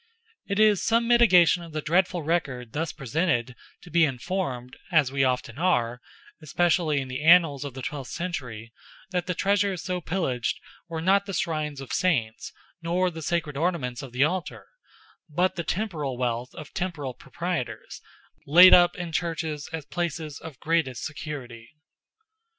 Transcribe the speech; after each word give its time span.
It 0.47 0.59
is 0.59 0.83
some 0.83 1.07
mitigation 1.07 1.61
of 1.61 1.73
the 1.73 1.81
dreadful 1.83 2.23
record 2.23 2.73
thus 2.73 2.91
presented 2.91 3.55
to 3.83 3.91
be 3.91 4.03
informed—as 4.03 5.11
we 5.11 5.23
often 5.23 5.59
are—especially 5.59 6.99
in 6.99 7.07
the 7.07 7.21
annals 7.23 7.63
of 7.63 7.75
the 7.75 7.83
twelfth 7.83 8.09
century, 8.09 8.73
that 9.11 9.27
the 9.27 9.35
treasures 9.35 9.83
so 9.83 10.01
pillaged 10.01 10.59
were 10.89 11.01
not 11.03 11.27
the 11.27 11.33
shrines 11.35 11.79
of 11.81 11.93
saints 11.93 12.51
nor 12.81 13.11
the 13.11 13.21
sacred 13.21 13.55
ornaments 13.55 14.01
of 14.01 14.11
the 14.11 14.23
altar, 14.23 14.65
but 15.29 15.55
the 15.55 15.63
temporal 15.63 16.17
wealth 16.17 16.49
of 16.55 16.73
temporal 16.73 17.13
proprietors, 17.13 18.01
laid 18.47 18.73
up 18.73 18.95
in 18.95 19.11
churches 19.11 19.69
as 19.71 19.85
places 19.85 20.39
of 20.39 20.59
greatest 20.59 21.03
security. 21.05 21.69